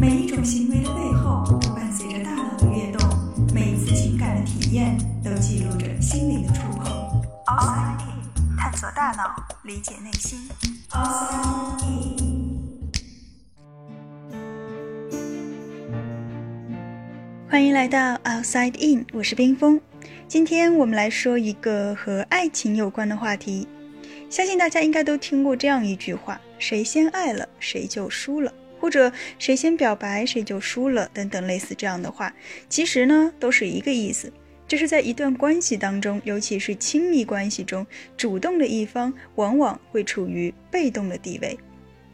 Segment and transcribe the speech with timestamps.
[0.00, 3.06] 每一种行为的背后都伴随着大脑的跃动，
[3.52, 6.90] 每一次情感的体验都记录着心灵的触碰。
[7.44, 10.48] Outside In，探索大脑，理解内心。
[10.88, 12.40] Outside In。
[17.50, 19.78] 欢迎来到 Outside In，我是冰峰。
[20.26, 23.68] 今天我们来说一个和爱情有关的话题。
[24.30, 28.50] 相信大家应该都听过这样一句话：谁先爱了，谁就输了。
[28.80, 32.34] 或者谁先表白谁就输了，等等类似这样的话，
[32.68, 34.32] 其实呢都是一个意思，
[34.66, 41.58] 就是在一段关系当中，尤其是亲密关系中，主动的一方往往会处于被动的地位。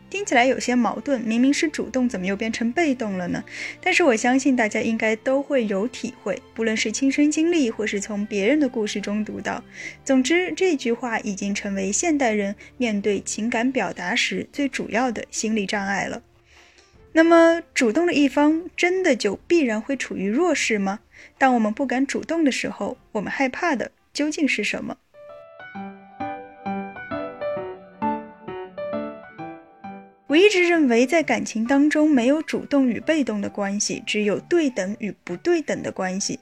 [0.09, 3.43] 听起来有些矛盾，明明是主动，怎么又变成被动了呢？
[3.81, 9.63] 但是我相信大家应该都会有体会，不论是亲身经历，或是从别人的故事中读到。
[10.05, 16.23] 总之，这句话已经成为现代人面对情感表达时最主要的心理障碍了。
[17.17, 20.99] 那么，主动的一方真的就必然会处于弱势吗？
[21.39, 24.99] 当我们不敢主动的时候，我们害怕的究竟是什么？
[30.27, 36.39] 我一直认为，在感情当中，没有主动与被动的关系，只有对等与不对等的关系。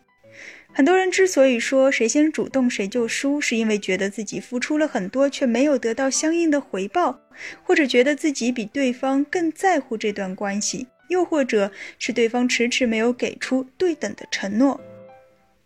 [0.77, 7.20] 很多人之所以说谁先主动谁就输，是因为觉得自己付出了很多却没有得到相应的回报，
[7.62, 14.81] 或者觉得自己比对方更在乎这段关系，又或者是对方迟迟没有给出对等的承诺。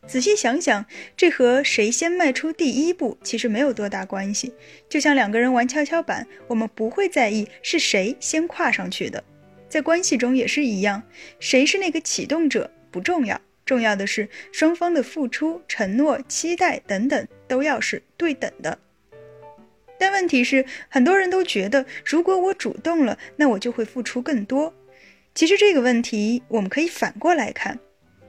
[0.07, 0.85] 仔细想想，
[1.17, 4.53] 这和谁先迈出第一步其实没有多大关系。
[4.91, 9.25] 就像两个人玩跷跷板，我们不会在意是谁先跨上去的，
[9.71, 11.03] 在关系中也是一样，
[11.41, 13.41] 谁是那个启动者不重要。
[13.69, 18.79] 重要的是，双方的付出、承诺、期待等等都要是对等的。
[19.99, 24.73] 但问题是，很多人都觉得，如果我主动了，那我就会付出更多。
[25.35, 27.79] 其实这个问题，我们可以反过来看：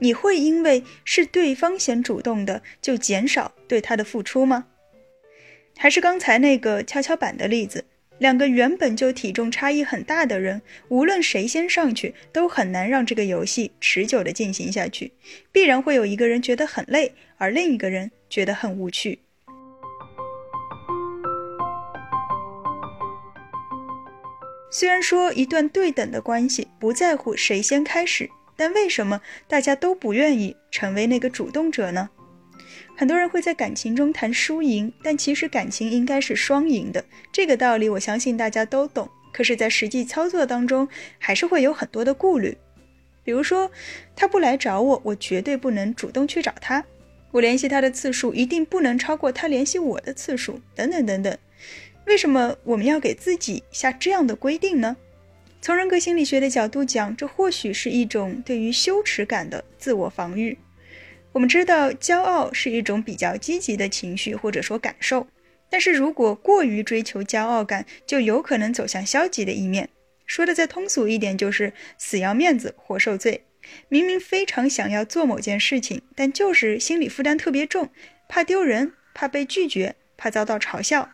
[0.00, 4.66] 你会因为是对方先主动的，就减少对他的付出吗？
[5.78, 7.86] 还是刚才那个跷跷板的例子？
[8.20, 15.10] 两个原本就体重差异很大的人，无论谁先上去，都很难让这个游戏持久的进行下去。
[15.50, 19.20] 必然会有一个人觉得很累，而另一个人觉得很无趣。
[24.70, 32.10] 虽然说一段对等的关系不在乎谁先开始，但为什么大家都不愿意成为那个主动者呢？
[33.00, 37.02] 很多人会在感情中谈输赢，但其实感情应该是双赢的。
[37.32, 39.08] 这个道理我相信大家都懂。
[39.32, 42.54] 可是，在实际操作当中，还是会有很多的顾虑。
[43.24, 43.70] 比如说，
[44.14, 46.82] 他不来找我，我绝对不能主动去找他；
[47.30, 51.38] 我联系他的次数一定不能超过他联系我的次数，等等等等。
[52.06, 54.94] 为什么我们要给自己下这样的规定呢？
[55.62, 60.58] 从人格心理学的角度讲，这或许是一种对于羞耻感的自我防御。
[61.32, 65.26] 我们知道，骄傲是一种比较积极的情绪或者说感受，
[65.70, 69.88] 但是如果过于追求骄傲感，就有可能走向消极的一面。
[70.26, 73.44] 说的再通俗一点，就是死要面子活受罪。
[73.88, 77.90] 明明非常想要做某件事情，但就是心理负担特别重，
[78.28, 81.10] 怕丢人，怕被拒绝，怕遭到嘲笑。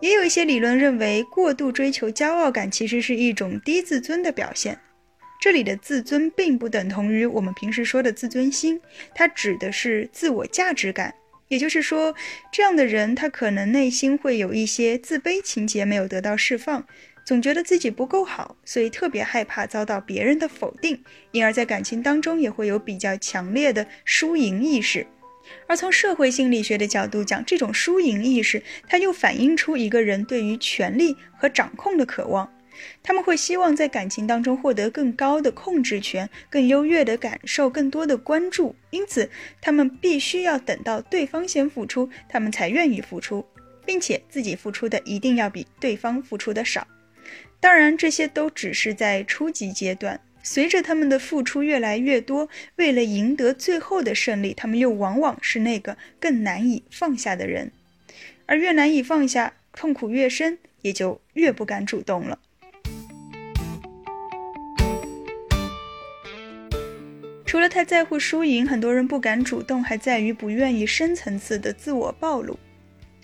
[0.00, 4.78] 也有一些理论认为，过度追求骄傲感其实是一种低自尊的表现。
[5.40, 8.80] 这里的自尊并不等同于我们平时说的自尊心，
[9.14, 11.14] 它指的是自我价值感。
[11.48, 12.14] 也就是说，
[12.52, 16.84] 这样的人他可能内心会有一些自卑情节没有得到释放，
[17.24, 25.06] 总觉得自己不够好，所以特别害怕遭到别人的否定，因而在感情当中也会有比较强烈的输赢意识。
[25.66, 32.52] 而从社会心理学的角度讲，这种输赢意识，它又反映出一个人对于权力和掌控的渴望。
[33.02, 38.76] 他们会希望在感情当中获得更高的控制权、更优越的感受、更多的关注。
[38.90, 39.30] 因此，
[39.62, 43.46] 他们必须要等到对方先付出，他们才愿意付出，
[43.86, 46.86] 并且自己付出的一定要比对方付出的少。
[47.60, 50.20] 当然，这些都只是在初级阶段。
[50.48, 57.72] 随着他们的付出越来越多，为了赢得最后的胜利，他们又往往是那个更难以放下的人，
[58.46, 62.38] 而越难以放下，痛苦越深，也就越不敢主动了。
[67.44, 72.56] 除了太在乎输赢，很多人不敢主动，还在于不愿意深层次的自我暴露，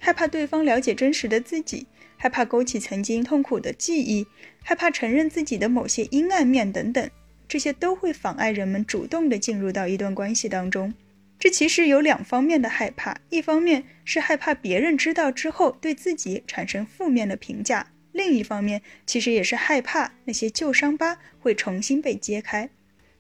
[0.04, 1.87] 害怕对方了解真实的自己。
[2.16, 4.26] 害怕勾起曾经痛苦的记忆，
[4.64, 7.08] 害怕承认自己的某些阴暗面等等，
[7.46, 10.93] 这些都会妨碍人们主动的进入到一段关系当中。
[11.38, 22.69] 这其实有两方面的害怕，一方面是害怕别人知道之后对自己产生负面的评价，另一方面其实也是害怕那些旧伤疤会重新被揭开，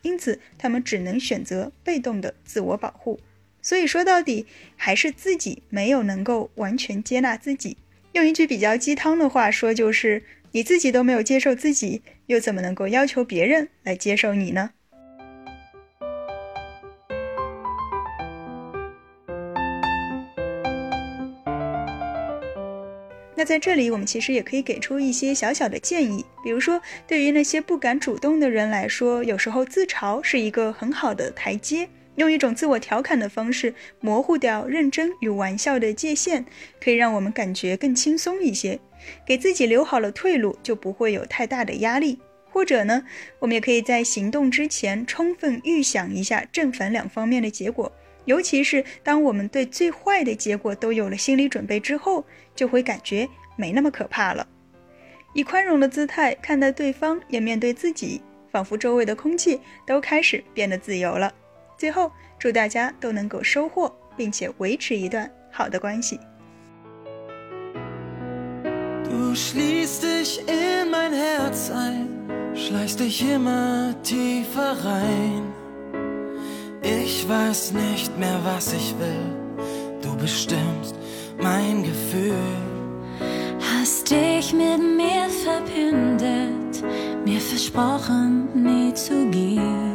[0.02, 3.18] 因此他们只能选择被动的自我保护。
[3.62, 4.44] 所以说到底
[4.76, 7.78] 还是自己没有能够完全接纳自己。
[8.12, 14.70] 用一句比较鸡汤的话说，就是你自己都没有接受自己，又怎么能够要求别人来接受你呢？
[23.34, 36.44] 那在这里，我们其实也可以给出一些小小的建议，比如说，对于那些不敢主动的人来说，有时候自嘲是一个很好的台阶，用一种自我调侃的方式模糊掉认真与玩笑的界限，
[36.80, 38.78] 可以让我们感觉更轻松一些，
[39.26, 42.18] 给自己留好了退路，就不会有太大的压力。
[42.50, 43.02] 或者呢，
[43.38, 47.90] 我们也可以在行动之前充分预想一下正反两方面的结果。
[48.26, 52.24] 尤其是当我们对最坏的结果都有了心理准备之后，
[52.54, 53.26] 就会感觉
[53.56, 54.46] 没那么可怕了。
[55.32, 58.20] 以宽容的姿态看待对方，也面对自己，
[58.50, 61.32] 仿佛周围的空气都开始变得自由了。
[61.81, 66.19] 最后，祝大家都能够收获并且维持一段好的关系。
[76.83, 79.35] Ich weiß nicht mehr, was ich will.
[80.01, 80.95] Du bestimmst
[81.41, 82.33] mein Gefühl.
[83.59, 86.81] Hast dich mit mir verbündet,
[87.25, 89.90] mir versprochen, nie zu gehen.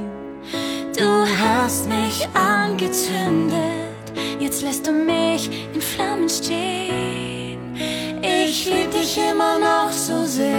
[1.67, 7.75] Du hast mich angezündet, jetzt lässt du mich in Flammen stehen.
[8.21, 10.55] Ich lieb dich immer noch so sehr,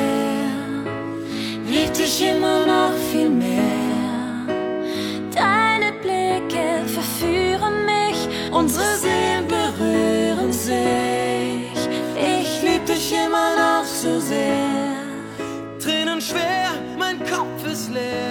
[1.66, 3.78] lieb dich immer noch viel mehr.
[8.52, 11.88] Unsere Seelen berühren sich.
[12.16, 14.94] Ich lieb dich immer noch so sehr.
[15.82, 16.69] Tränen schwer,
[16.99, 18.27] mein Kopf ist leer.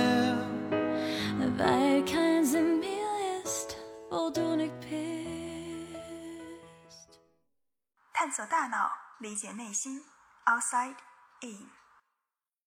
[8.37, 10.05] 走大脑，理解内心
[10.45, 10.97] ，Outside
[11.41, 11.76] In。